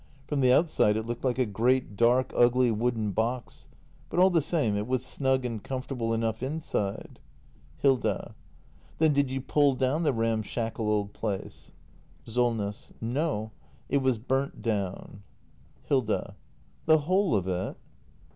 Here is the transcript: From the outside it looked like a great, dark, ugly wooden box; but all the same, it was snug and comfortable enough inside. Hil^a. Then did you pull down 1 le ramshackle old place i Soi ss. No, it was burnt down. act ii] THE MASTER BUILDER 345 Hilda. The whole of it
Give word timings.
From 0.25 0.41
the 0.41 0.51
outside 0.51 0.97
it 0.97 1.05
looked 1.05 1.23
like 1.23 1.37
a 1.37 1.45
great, 1.45 1.95
dark, 1.95 2.33
ugly 2.35 2.71
wooden 2.71 3.11
box; 3.11 3.67
but 4.09 4.19
all 4.19 4.31
the 4.31 4.41
same, 4.41 4.75
it 4.75 4.87
was 4.87 5.05
snug 5.05 5.45
and 5.45 5.63
comfortable 5.63 6.11
enough 6.11 6.41
inside. 6.41 7.19
Hil^a. 7.83 8.33
Then 8.97 9.13
did 9.13 9.29
you 9.29 9.41
pull 9.41 9.75
down 9.75 10.01
1 10.01 10.05
le 10.05 10.11
ramshackle 10.13 10.89
old 10.89 11.13
place 11.13 11.69
i 12.27 12.31
Soi 12.31 12.59
ss. 12.69 12.93
No, 12.99 13.51
it 13.89 13.97
was 13.99 14.17
burnt 14.17 14.63
down. 14.63 15.21
act 15.83 15.91
ii] 15.91 15.99
THE 15.99 16.01
MASTER 16.01 16.05
BUILDER 16.05 16.35
345 16.87 16.87
Hilda. 16.87 16.87
The 16.87 17.05
whole 17.05 17.35
of 17.35 17.47
it 17.47 17.77